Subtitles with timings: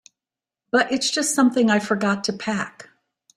[0.71, 2.89] But it's just something I forgot to pack.